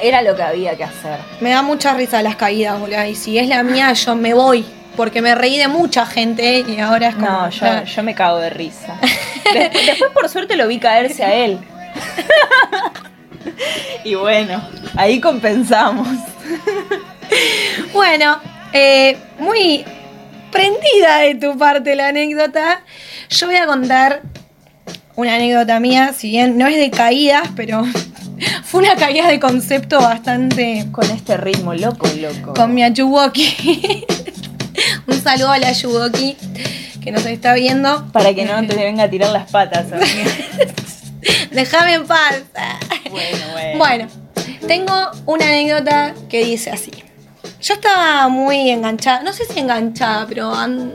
Era 0.02 0.22
lo 0.22 0.36
que 0.36 0.42
había 0.44 0.76
que 0.78 0.84
hacer. 0.84 1.18
Me 1.42 1.50
da 1.52 1.62
mucha 1.62 1.94
risa 1.94 2.22
las 2.24 2.36
caídas, 2.36 2.80
boludo. 2.80 3.04
Y 3.06 3.16
si 3.16 3.38
es 3.38 3.48
la 3.48 3.64
mía, 3.64 3.92
yo 3.94 4.16
me 4.16 4.34
voy. 4.34 4.66
Porque 4.96 5.22
me 5.22 5.34
reí 5.36 5.58
de 5.58 5.68
mucha 5.68 6.06
gente 6.06 6.66
y 6.68 6.80
ahora 6.80 7.10
es 7.10 7.16
como. 7.16 7.28
No, 7.28 7.50
yo, 7.50 8.04
me 8.04 8.14
cago 8.14 8.40
de 8.40 8.50
risa. 8.50 8.98
Des- 9.54 9.72
después, 9.86 10.12
por 10.14 10.28
suerte, 10.30 10.56
lo 10.56 10.68
vi 10.68 10.80
caerse 10.80 11.24
a 11.24 11.34
él. 11.34 11.60
y 14.04 14.16
bueno, 14.16 14.62
ahí 14.96 15.20
compensamos. 15.20 16.08
Bueno, 17.94 18.40
eh, 18.74 19.18
muy 19.40 19.84
prendida 20.52 21.20
de 21.20 21.36
tu 21.36 21.58
parte 21.58 21.96
la 21.96 22.10
anécdota. 22.10 22.82
Yo 23.30 23.48
voy 23.48 23.56
a 23.56 23.66
contar 23.66 24.22
una 25.16 25.36
anécdota 25.36 25.80
mía, 25.80 26.14
si 26.18 26.30
bien 26.30 26.58
no 26.58 26.68
es 26.68 26.76
de 26.78 26.92
caídas, 26.92 27.50
pero 27.56 27.84
fue 28.64 28.82
una 28.82 28.96
caída 28.96 29.28
de 29.28 29.40
concepto 29.40 30.00
bastante 30.02 30.86
Con 30.92 31.10
este 31.12 31.38
ritmo 31.38 31.74
loco, 31.74 32.08
loco. 32.20 32.54
con 32.54 32.74
mi 32.74 32.84
Ayuwoki. 32.84 34.06
Un 35.08 35.22
saludo 35.22 35.52
a 35.52 35.58
la 35.58 35.68
Ayuwoki 35.70 36.38
que 37.04 37.12
nos 37.12 37.26
está 37.26 37.54
viendo. 37.54 38.06
Para 38.12 38.34
que 38.34 38.46
no 38.46 38.66
te 38.68 38.76
venga 38.76 39.04
a 39.04 39.10
tirar 39.10 39.32
las 39.32 39.50
patas. 39.52 39.86
Déjame 41.52 41.94
en 41.96 42.08
paz. 42.08 42.42
Bueno, 43.10 43.38
bueno. 43.52 43.78
Bueno, 43.78 44.08
tengo 44.68 44.94
una 45.26 45.46
anécdota 45.46 46.14
que 46.30 46.44
dice 46.46 46.72
así. 46.72 46.92
Yo 47.62 47.76
estaba 47.76 48.28
muy 48.30 48.70
enganchada, 48.70 49.22
no 49.22 49.34
sé 49.34 49.46
si 49.46 49.60
enganchada, 49.60 50.26
pero 50.28 50.54
an- 50.54 50.94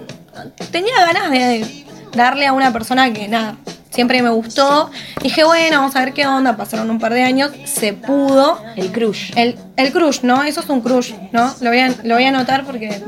tenía 0.72 0.94
ganas 1.06 1.30
de 1.30 1.84
darle 2.16 2.46
a 2.46 2.52
una 2.52 2.72
persona 2.72 3.12
que 3.12 3.28
nada, 3.28 3.56
siempre 3.90 4.20
me 4.22 4.30
gustó. 4.30 4.90
Dije, 5.22 5.44
bueno, 5.44 5.78
vamos 5.80 5.94
a 5.94 6.00
ver 6.04 6.12
qué 6.12 6.26
onda, 6.26 6.56
pasaron 6.56 6.90
un 6.90 6.98
par 6.98 7.12
de 7.14 7.22
años, 7.22 7.52
se 7.66 7.92
pudo. 7.92 8.60
El 8.74 8.90
crush. 8.90 9.30
El, 9.36 9.56
el 9.76 9.92
crush, 9.92 10.20
¿no? 10.22 10.42
Eso 10.42 10.60
es 10.60 10.68
un 10.68 10.80
crush, 10.80 11.12
¿no? 11.30 11.54
Lo 11.60 11.70
voy 11.70 11.78
a, 11.80 11.94
lo 12.02 12.14
voy 12.16 12.24
a 12.24 12.28
anotar 12.28 12.64
porque 12.64 13.00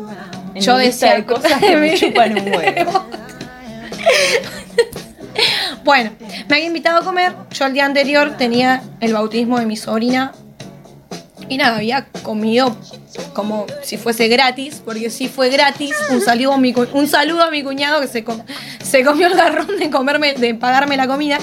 En 0.55 0.63
yo 0.63 0.77
mi 0.77 0.85
lista 0.85 1.07
decía 1.07 1.15
de 1.17 1.25
cosas 1.25 1.53
que 1.61 1.77
me 1.77 1.95
chupan 1.99 2.33
un 2.39 2.55
huevo. 2.55 3.05
Bueno, 5.85 6.11
me 6.49 6.57
había 6.57 6.67
invitado 6.67 6.99
a 6.99 7.05
comer. 7.05 7.33
Yo 7.53 7.67
el 7.67 7.73
día 7.73 7.87
anterior 7.87 8.37
tenía 8.37 8.83
el 9.01 9.13
bautismo 9.15 9.59
de 9.59 9.67
mi 9.67 9.77
sobrina. 9.77 10.33
Y 11.49 11.57
nada, 11.57 11.77
había 11.77 12.07
comido 12.23 12.77
como 13.33 13.65
si 13.83 13.97
fuese 13.97 14.29
gratis, 14.29 14.83
porque 14.85 15.09
sí 15.09 15.29
fue 15.29 15.49
gratis. 15.49 15.95
Un 16.11 16.21
saludo 16.21 16.53
a 16.55 16.59
mi, 16.59 16.75
un 16.93 17.07
saludo 17.09 17.43
a 17.43 17.51
mi 17.51 17.63
cuñado 17.63 18.01
que 18.03 18.07
se, 18.09 18.23
com- 18.23 18.43
se 18.83 19.03
comió 19.03 19.29
el 19.29 19.35
garrón 19.35 19.79
de 19.79 19.89
comerme, 19.89 20.35
de 20.35 20.55
pagarme 20.55 20.97
la 20.99 21.07
comida. 21.07 21.39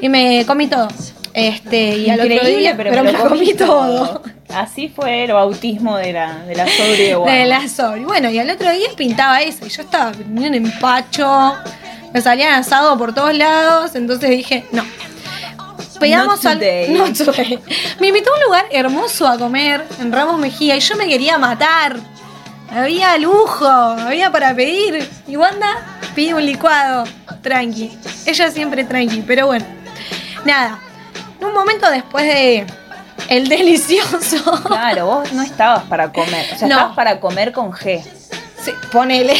Y 0.00 0.08
me 0.08 0.44
comí 0.46 0.66
todo. 0.66 0.88
Este, 1.36 1.96
y 1.98 2.08
al 2.08 2.18
otro 2.18 2.48
día, 2.48 2.74
pero, 2.76 2.90
pero, 2.90 3.04
me 3.04 3.12
lo 3.12 3.28
comí 3.28 3.52
todo. 3.52 4.22
Así 4.48 4.88
fue 4.88 5.24
el 5.24 5.32
bautismo 5.32 5.98
de 5.98 6.14
la, 6.14 6.38
de 6.44 6.54
la 6.54 6.66
sobri 6.66 7.02
de. 7.02 7.16
De 7.30 7.44
la 7.44 7.68
Sobri. 7.68 8.04
Bueno, 8.04 8.30
y 8.30 8.38
al 8.38 8.48
otro 8.48 8.72
día 8.72 8.88
pintaba 8.96 9.42
eso. 9.42 9.66
Y 9.66 9.68
yo 9.68 9.82
estaba 9.82 10.12
en 10.12 10.38
un 10.38 10.54
empacho. 10.54 11.54
Me 12.14 12.22
salían 12.22 12.54
asado 12.54 12.96
por 12.96 13.14
todos 13.14 13.34
lados. 13.34 13.94
Entonces 13.94 14.30
dije, 14.30 14.64
no. 14.72 14.82
Pegamos 16.00 16.44
al. 16.46 16.58
No. 16.88 17.04
Me 18.00 18.08
invitó 18.08 18.30
a 18.32 18.36
un 18.36 18.42
lugar 18.44 18.64
hermoso 18.70 19.28
a 19.28 19.36
comer 19.36 19.84
en 20.00 20.12
Ramos 20.12 20.38
Mejía 20.38 20.76
y 20.76 20.80
yo 20.80 20.96
me 20.96 21.06
quería 21.06 21.36
matar. 21.36 21.96
Había 22.70 23.18
lujo, 23.18 23.66
había 23.66 24.32
para 24.32 24.54
pedir. 24.54 25.06
Y 25.28 25.36
Wanda 25.36 25.98
pide 26.14 26.32
un 26.32 26.46
licuado. 26.46 27.04
Tranqui. 27.42 27.90
Ella 28.24 28.50
siempre 28.50 28.84
tranqui, 28.84 29.22
pero 29.26 29.46
bueno. 29.46 29.66
Nada. 30.46 30.80
Un 31.40 31.52
momento 31.52 31.90
después 31.90 32.24
de. 32.26 32.66
El 33.28 33.48
delicioso. 33.48 34.52
Claro, 34.66 35.06
vos 35.06 35.32
no 35.32 35.42
estabas 35.42 35.84
para 35.84 36.12
comer. 36.12 36.46
O 36.54 36.58
sea, 36.58 36.68
No. 36.68 36.74
estabas 36.76 36.96
para 36.96 37.18
comer 37.20 37.52
con 37.52 37.72
G. 37.72 38.02
Sí, 38.62 38.72
ponele. 38.92 39.34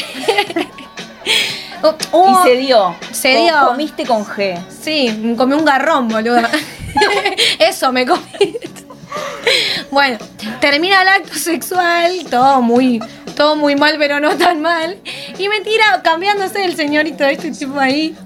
Oh, 2.11 2.41
y 2.45 2.49
se 2.49 2.57
dio. 2.57 2.97
se 3.13 3.29
dio. 3.37 3.55
Comiste 3.67 4.07
con 4.07 4.25
G. 4.25 4.59
Sí, 4.81 5.35
comí 5.37 5.55
un 5.55 5.65
garrón, 5.65 6.09
boludo. 6.09 6.41
Eso 7.59 7.93
me 7.93 8.07
comí. 8.07 8.23
bueno, 9.91 10.19
termina 10.61 11.03
el 11.03 11.09
acto 11.09 11.35
sexual, 11.35 12.13
todo 12.31 12.63
muy, 12.63 13.01
todo 13.37 13.57
muy 13.57 13.77
mal, 13.77 13.97
pero 13.99 14.21
no 14.21 14.37
tan 14.37 14.61
mal. 14.63 14.99
Y 15.39 15.49
me 15.49 15.61
tira 15.61 16.01
cambiándose 16.03 16.65
el 16.65 16.75
señorito 16.77 17.25
este 17.25 17.51
tipo 17.53 17.79
ahí. 17.79 18.17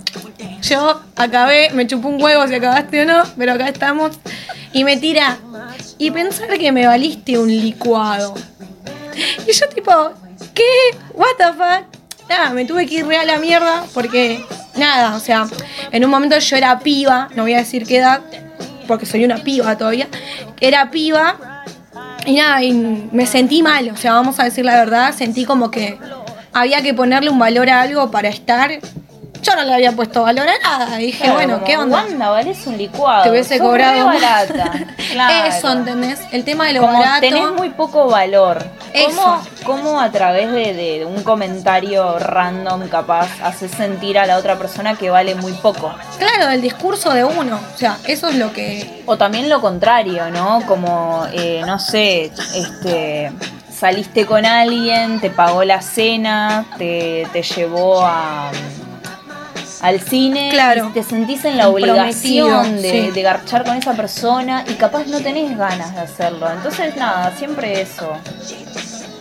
Yo 0.63 1.01
acabé, 1.17 1.71
me 1.71 1.87
chupó 1.87 2.09
un 2.09 2.23
huevo 2.23 2.47
si 2.47 2.55
acabaste 2.55 3.03
o 3.03 3.05
no, 3.05 3.23
pero 3.37 3.53
acá 3.53 3.69
estamos. 3.69 4.19
Y 4.73 4.85
me 4.85 4.97
tira. 4.97 5.39
Y 5.99 6.11
pensar 6.11 6.49
que 6.59 6.73
me 6.73 6.87
valiste 6.87 7.39
un 7.39 7.49
licuado. 7.49 8.35
Y 9.47 9.53
yo 9.53 9.69
tipo, 9.69 9.93
¿qué? 10.55 10.65
¿What 11.15 11.37
the 11.39 11.45
fuck? 11.53 12.01
Nada, 12.29 12.51
me 12.51 12.65
tuve 12.65 12.87
que 12.87 12.97
ir 12.97 13.07
real 13.07 13.29
a 13.29 13.35
la 13.35 13.39
mierda 13.41 13.85
porque, 13.93 14.45
nada, 14.77 15.17
o 15.17 15.21
sea, 15.21 15.47
en 15.91 16.05
un 16.05 16.11
momento 16.11 16.39
yo 16.39 16.57
era 16.57 16.79
piba, 16.79 17.29
no 17.35 17.43
voy 17.43 17.55
a 17.55 17.59
decir 17.59 17.85
qué 17.87 17.99
edad, 17.99 18.21
porque 18.87 19.05
soy 19.05 19.25
una 19.25 19.39
piba 19.39 19.77
todavía, 19.77 20.07
era 20.61 20.93
piba 20.93 21.65
y 22.25 22.35
nada, 22.37 22.63
y 22.63 22.73
me 22.73 23.27
sentí 23.27 23.65
mal, 23.65 23.91
o 23.91 23.97
sea, 23.97 24.13
vamos 24.13 24.39
a 24.39 24.45
decir 24.45 24.65
la 24.65 24.77
verdad, 24.77 25.13
sentí 25.13 25.45
como 25.45 25.73
que 25.73 25.99
había 26.53 26.83
que 26.83 26.95
ponerle 26.95 27.31
un 27.31 27.39
valor 27.39 27.69
a 27.69 27.83
algo 27.83 28.11
para 28.11 28.29
estar. 28.29 28.79
Yo 29.43 29.55
no 29.57 29.63
le 29.65 29.73
había 29.75 29.93
puesto 29.93 30.23
valor 30.23 30.47
a 30.49 30.59
nada, 30.59 30.97
dije, 30.97 31.19
Claro, 31.25 31.35
bueno, 31.35 31.65
¿qué 31.65 31.77
onda? 31.79 32.03
Wanda, 32.03 32.29
valés 32.31 32.67
un 32.67 32.77
licuado. 32.77 33.23
Te 33.25 33.31
hubiese 33.31 33.59
sos 33.59 33.67
cobrado 33.67 34.07
más. 34.07 34.21
barata. 34.21 34.73
Claro. 35.11 35.49
Eso, 35.49 35.73
¿entendés? 35.73 36.21
El 36.31 36.45
tema 36.45 36.67
de 36.69 36.75
lo 36.75 36.83
Como 36.83 36.93
barato. 36.99 37.21
tenés 37.21 37.51
muy 37.51 37.71
poco 37.71 38.07
valor. 38.09 38.65
¿Cómo, 39.07 39.41
Eso. 39.43 39.43
cómo 39.65 40.01
a 40.01 40.09
través 40.11 40.53
de, 40.53 40.73
de 40.75 41.05
un 41.05 41.23
comentario 41.25 42.17
random 42.19 42.87
capaz 42.89 43.29
haces 43.43 43.73
sentir 43.73 44.19
a 44.21 44.27
la 44.27 44.37
otra 44.37 44.57
persona 44.57 44.95
que 44.95 45.11
vale 45.11 45.35
muy 45.35 45.53
poco? 45.55 45.93
Claro, 46.19 46.51
el 46.53 46.61
discurso 46.63 47.13
de 47.13 47.25
uno. 47.25 47.59
O 47.75 47.79
sea, 47.79 47.99
eso 48.07 48.29
es 48.29 48.37
lo 48.37 48.53
que. 48.53 49.03
O 49.07 49.17
también 49.17 49.49
lo 49.49 49.61
contrario, 49.61 50.31
¿no? 50.31 50.63
Como, 50.67 51.27
eh, 51.33 51.63
no 51.67 51.79
sé, 51.81 52.31
este, 52.55 53.33
saliste 53.73 54.27
con 54.27 54.47
alguien, 54.47 55.19
te 55.21 55.31
pagó 55.31 55.65
la 55.65 55.83
cena, 55.83 56.67
te, 56.79 57.27
te 57.33 57.43
llevó 57.43 58.03
a, 58.07 58.51
al 59.83 60.01
cine, 60.01 60.51
Claro. 60.53 60.89
y 60.91 60.93
te 60.93 61.03
sentís 61.03 61.45
en 61.45 61.57
la 61.57 61.69
obligación 61.69 62.81
de, 62.83 62.91
sí. 62.91 63.11
de 63.13 63.23
garchar 63.23 63.65
con 63.65 63.77
esa 63.77 63.95
persona 63.95 64.65
y 64.69 64.75
capaz 64.75 65.07
no 65.07 65.21
tenés 65.21 65.57
ganas 65.57 65.95
de 65.95 66.01
hacerlo. 66.01 66.49
Entonces, 66.51 66.97
nada, 66.97 67.33
siempre 67.37 67.81
eso. 67.81 68.13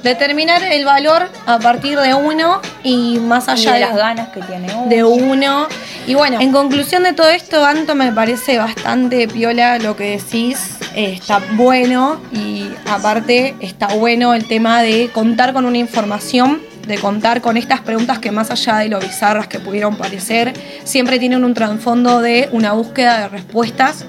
Determinar 0.04 0.63
el 0.63 0.86
valor 0.86 1.30
a 1.46 1.60
partir 1.60 2.00
de 2.00 2.13
uno 2.13 2.62
y 2.84 3.20
más 3.20 3.48
Y 3.48 3.51
allá 3.51 3.74
de 3.74 3.80
las 3.82 3.96
ganas 3.98 4.30
que 4.30 4.42
tiene 4.42 4.74
uno. 4.74 4.86
de 4.88 5.04
uno. 5.04 5.68
Y 6.08 6.13
bueno, 6.16 6.39
en 6.39 6.54
conclusión 6.54 7.04
de 7.04 7.12
todo 7.12 7.28
esto, 7.30 7.66
Anto, 7.66 7.96
me 7.96 8.12
parece 8.13 8.58
bastante 8.58 9.28
piola 9.28 9.78
lo 9.78 9.98
que 9.98 10.18
decís. 10.18 10.78
Eh, 10.96 11.13
está 11.13 11.42
bueno 11.51 12.20
y 12.32 12.70
aparte 12.89 13.56
está 13.60 13.88
bueno 13.88 14.34
el 14.34 14.48
tema 14.48 14.82
de 14.82 15.10
contar 15.13 15.51
con 15.54 15.66
una 15.66 15.78
información, 15.78 16.62
de 16.89 16.98
contar 16.98 17.39
con 17.39 17.55
estas 17.55 17.79
preguntas 17.81 18.19
que 18.19 18.31
más 18.31 18.50
allá 18.51 18.77
de 18.79 18.89
lo 18.89 19.00
bizarras 19.00 19.48
que 19.48 19.60
pudieron 19.60 19.96
parecer, 19.96 20.53
siempre 20.84 21.19
tienen 21.19 21.43
un 21.46 21.53
trasfondo 21.53 22.19
de 22.19 22.50
una 22.51 22.74
búsqueda 22.74 23.19
de 23.22 23.27
respuestas. 23.29 24.05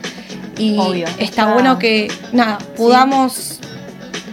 Y 0.59 0.77
Obvio. 0.79 1.07
está, 1.19 1.53
bueno 1.53 1.79
que, 1.79 2.11
nada, 2.33 2.59
podamos... 2.77 3.59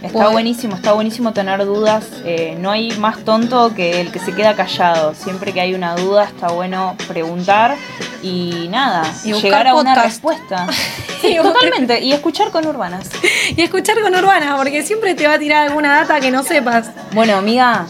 Está 0.02 0.12
Poder- 0.12 0.30
buenísimo, 0.32 0.76
está 0.76 0.92
buenísimo 0.92 1.32
tener 1.32 1.64
dudas. 1.64 2.04
Eh, 2.24 2.56
no 2.60 2.70
hay 2.70 2.92
más 2.98 3.18
tonto 3.24 3.74
que 3.74 4.00
el 4.00 4.12
que 4.12 4.20
se 4.20 4.32
queda 4.32 4.54
callado. 4.54 5.12
Siempre 5.12 5.52
que 5.52 5.60
hay 5.60 5.74
una 5.74 5.96
duda 5.96 6.22
está 6.24 6.48
bueno 6.48 6.94
preguntar 7.08 7.74
y 8.22 8.68
nada, 8.70 9.02
Y 9.24 9.32
llegar 9.32 9.66
a 9.66 9.74
una 9.74 10.00
respuesta. 10.00 10.68
Totalmente, 11.42 12.00
y 12.00 12.12
escuchar 12.12 12.50
con 12.50 12.64
urbanas. 12.66 13.08
Y 13.56 13.62
escuchar 13.62 13.98
con 14.02 14.14
Urbana, 14.14 14.56
porque 14.58 14.82
siempre 14.82 15.14
te 15.14 15.26
va 15.26 15.34
a 15.34 15.38
tirar 15.38 15.66
alguna 15.68 15.96
data 16.00 16.20
que 16.20 16.30
no 16.30 16.42
sepas. 16.42 16.90
Bueno, 17.12 17.36
amiga, 17.38 17.86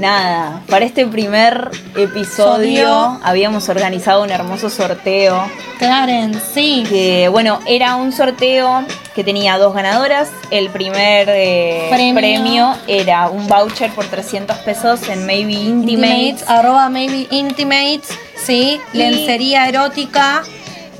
nada, 0.00 0.62
para 0.68 0.84
este 0.84 1.06
primer 1.06 1.70
episodio 1.96 2.56
Sodio. 2.88 3.20
habíamos 3.22 3.68
organizado 3.68 4.22
un 4.22 4.30
hermoso 4.30 4.70
sorteo. 4.70 5.42
Clarence, 5.78 6.40
sí. 6.54 6.84
Que 6.88 7.28
bueno, 7.28 7.60
era 7.66 7.96
un 7.96 8.12
sorteo 8.12 8.84
que 9.14 9.22
tenía 9.24 9.58
dos 9.58 9.74
ganadoras. 9.74 10.28
El 10.50 10.70
primer 10.70 11.28
eh, 11.30 11.86
Premio. 11.90 12.14
premio. 12.14 12.74
era 12.86 13.28
un 13.28 13.46
voucher 13.46 13.90
por 13.92 14.06
300 14.06 14.58
pesos 14.58 15.08
en 15.08 15.26
Maybe 15.26 15.52
Intimates. 15.52 16.10
Intimates, 16.10 16.48
arroba 16.48 16.88
maybe 16.88 17.26
intimates, 17.30 18.08
sí, 18.44 18.80
Y- 18.92 18.96
lencería 18.98 19.68
erótica, 19.68 20.42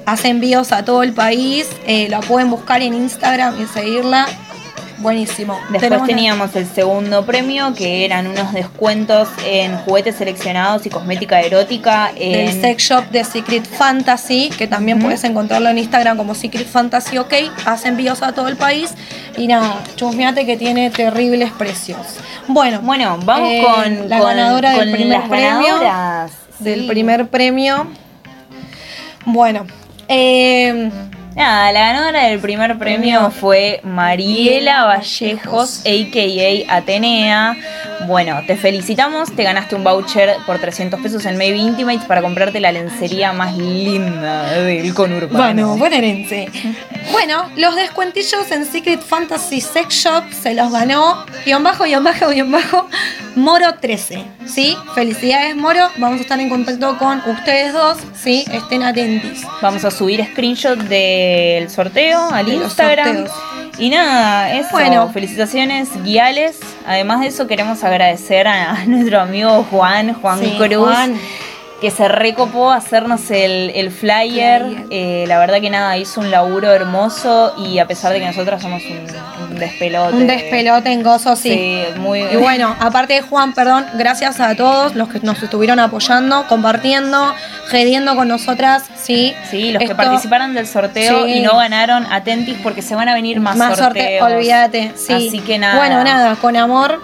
hace 0.07 0.29
envíos 0.29 0.73
a 0.73 0.85
todo 0.85 1.03
el 1.03 1.13
país, 1.13 1.67
eh, 1.87 2.09
la 2.09 2.21
pueden 2.21 2.51
buscar 2.51 2.83
en 2.83 2.95
Instagram 2.95 3.61
y 3.61 3.67
seguirla, 3.67 4.27
buenísimo. 5.01 5.59
Después 5.71 6.05
teníamos 6.05 6.55
el 6.57 6.67
segundo 6.67 7.25
premio, 7.25 7.75
que 7.75 8.05
eran 8.05 8.27
unos 8.27 8.53
descuentos 8.53 9.29
en 9.47 9.77
juguetes 9.79 10.17
seleccionados 10.17 10.87
y 10.87 10.91
cosmética 10.91 11.41
erótica. 11.41 12.13
del 12.15 12.49
En, 12.49 12.61
sex 12.61 12.83
shop 12.83 13.11
de 13.11 13.25
Secret 13.25 13.67
Fantasy, 13.67 14.51
que 14.57 14.67
también 14.67 14.99
puedes 14.99 15.25
encontrarlo 15.25 15.69
en 15.69 15.79
Instagram 15.79 16.17
como 16.17 16.35
Secret 16.35 16.67
Fantasy 16.67 17.19
OK, 17.19 17.33
hace 17.65 17.89
envíos 17.89 18.23
a 18.23 18.33
todo 18.33 18.49
el 18.49 18.57
país 18.57 18.95
y 19.37 19.47
nada, 19.47 19.81
chusmeate 19.97 20.45
que 20.47 20.57
tiene 20.57 20.91
terribles 20.91 21.51
precios. 21.53 21.99
Bueno, 22.49 22.81
Bueno, 22.83 23.19
vamos 23.25 23.51
eh, 23.51 23.63
con, 23.63 24.09
la 24.09 24.19
con- 24.19 24.27
ganadora 24.29 24.71
del 24.73 24.79
con 24.81 24.93
primer 24.93 25.19
las 25.21 25.29
premio. 25.29 25.51
ganadoras. 25.81 26.33
del 26.59 26.81
Sí. 26.83 26.87
primer 26.89 27.29
premio. 27.29 27.87
Bueno, 29.25 29.67
eh, 30.09 30.91
Nada, 31.37 31.71
la 31.73 31.81
ganadora 31.81 32.25
del 32.25 32.41
primer 32.41 32.77
premio 32.77 33.31
fue 33.31 33.81
Mariela 33.85 34.85
Vallejos, 34.85 35.81
a.k.a. 35.81 36.77
Atenea. 36.77 37.57
Bueno, 38.07 38.41
te 38.47 38.57
felicitamos, 38.57 39.35
te 39.35 39.45
ganaste 39.45 39.77
un 39.77 39.85
voucher 39.85 40.37
por 40.45 40.59
300 40.59 41.01
pesos 41.01 41.25
en 41.27 41.39
Maybe 41.39 41.59
Intimates 41.59 42.05
para 42.07 42.21
comprarte 42.21 42.59
la 42.61 42.73
lencería 42.73 43.33
más 43.33 43.57
linda 43.57 44.53
del 44.53 44.93
conurbano. 44.93 45.39
bueno, 45.39 45.77
bonaerense. 45.77 46.49
Bueno, 47.13 47.45
los 47.57 47.77
descuentillos 47.77 48.51
en 48.51 48.65
Secret 48.65 49.01
Fantasy 49.01 49.61
Sex 49.61 49.95
Shop 49.95 50.25
se 50.33 50.55
los 50.55 50.73
ganó 50.73 51.25
guion 51.45 51.63
bajo, 51.63 51.85
guion 51.85 52.05
bajo, 52.05 52.29
guion 52.31 52.51
bajo, 52.51 52.89
Moro 53.37 53.75
13. 53.81 54.25
¿Sí? 54.47 54.77
Felicidades, 54.95 55.55
Moro. 55.55 55.89
Vamos 55.99 56.19
a 56.19 56.23
estar 56.23 56.41
en 56.41 56.49
contacto 56.49 56.99
con 56.99 57.23
ustedes 57.27 57.73
dos. 57.73 57.99
¿Sí? 58.15 58.45
Estén 58.53 58.83
atentos. 58.83 59.43
Vamos 59.63 59.85
a 59.85 59.91
subir 59.91 60.25
screenshot 60.33 60.79
del 61.21 61.71
sorteo 61.71 62.31
al 62.33 62.47
De 62.47 62.55
Instagram. 62.55 63.27
Y 63.79 63.89
nada, 63.91 64.53
eso. 64.55 64.69
Bueno. 64.73 65.11
felicitaciones 65.13 65.89
guiales. 66.03 66.59
Además 66.87 67.21
de 67.21 67.29
eso, 67.29 67.47
queremos 67.47 67.83
agradecer 67.85 68.47
a, 68.49 68.73
a 68.73 68.85
nuestro 68.87 69.21
amigo 69.21 69.65
Juan, 69.71 70.15
Juan 70.15 70.39
Sí, 70.41 70.55
Cruz. 70.59 70.77
Juan. 70.89 71.17
que 71.81 71.91
se 71.91 72.09
recopó 72.09 72.71
a 72.71 72.77
hacernos 72.77 73.31
el, 73.31 73.71
el 73.75 73.91
flyer. 73.91 74.63
Flyer. 74.67 74.87
Eh, 74.91 75.25
la 75.27 75.39
verdad 75.39 75.61
que 75.63 75.71
nada, 75.71 75.97
hizo 75.97 76.21
un 76.21 76.31
laburo 76.31 76.71
hermoso 76.73 77.55
y 77.57 77.79
a 77.79 77.87
pesar 77.87 78.13
de 78.13 78.21
que 78.21 78.27
nosotras 78.27 78.61
somos 78.61 78.83
un, 78.85 78.99
un 79.49 79.50
despelote. 79.61 80.17
Un 80.17 80.27
despelote 80.27 80.91
en 80.91 81.03
gozo, 81.03 81.37
sí. 81.37 81.51
Sí, 81.51 82.01
muy 82.01 82.21
Y 82.23 82.37
bueno, 82.37 82.75
aparte 82.81 83.15
de 83.15 83.23
Juan, 83.23 83.53
perdón, 83.55 83.87
gracias 83.95 84.41
a 84.41 84.55
todos 84.57 84.95
los 84.97 85.09
que 85.09 85.21
nos 85.21 85.43
estuvieron 85.43 85.79
apoyando, 85.79 86.47
compartiendo, 86.49 87.35
gediendo 87.69 88.17
con 88.17 88.29
nosotras, 88.29 88.85
sí. 88.97 89.35
Sí, 89.51 89.73
los 89.73 89.83
que 89.83 89.95
participaron 89.95 90.55
del 90.55 90.67
sorteo 90.67 91.25
Sí. 91.27 91.35
y 91.35 91.41
no 91.43 91.57
ganaron, 91.57 92.07
atentis 92.11 92.57
porque 92.63 92.83
se 92.83 92.95
van 92.95 93.09
a 93.09 93.15
venir 93.15 93.41
más, 93.41 93.57
Más 93.57 93.79
sorteo, 93.79 94.21
sorteos. 94.21 94.33
olvídate, 94.33 94.93
sí. 94.97 95.13
Así 95.29 95.41
que 95.41 95.59
nada. 95.59 95.77
Bueno, 95.77 96.03
nada, 96.03 96.35
con 96.37 96.57
amor. 96.57 97.01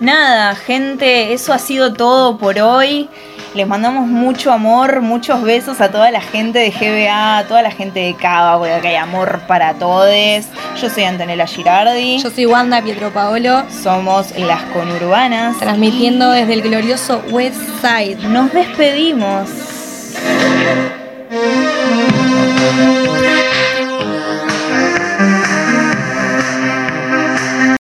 Nada, 0.00 0.54
gente, 0.54 1.32
eso 1.32 1.52
ha 1.54 1.58
sido 1.58 1.94
todo 1.94 2.36
por 2.36 2.58
hoy. 2.58 3.08
Les 3.56 3.66
mandamos 3.66 4.06
mucho 4.06 4.52
amor, 4.52 5.00
muchos 5.00 5.40
besos 5.40 5.80
a 5.80 5.90
toda 5.90 6.10
la 6.10 6.20
gente 6.20 6.58
de 6.58 6.68
GBA, 6.68 7.38
a 7.38 7.44
toda 7.44 7.62
la 7.62 7.70
gente 7.70 8.00
de 8.00 8.14
Cava, 8.14 8.58
porque 8.58 8.88
hay 8.88 8.96
amor 8.96 9.40
para 9.48 9.72
todos. 9.72 10.44
Yo 10.78 10.90
soy 10.90 11.04
Antonella 11.04 11.46
Girardi. 11.46 12.18
Yo 12.18 12.28
soy 12.28 12.44
Wanda 12.44 12.82
Pietro 12.82 13.10
Paolo. 13.14 13.62
Somos 13.70 14.38
las 14.38 14.60
conurbanas. 14.74 15.56
Transmitiendo 15.58 16.32
desde 16.32 16.52
el 16.52 16.60
glorioso 16.60 17.22
West 17.30 17.62
Side. 17.80 18.28
Nos 18.28 18.52
despedimos. 18.52 19.48